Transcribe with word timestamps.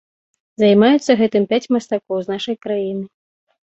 Займаюцца 0.61 1.11
гэтым 1.21 1.43
пяць 1.51 1.71
мастакоў 1.75 2.17
з 2.25 2.33
нашай 2.33 2.55
краіны. 2.67 3.05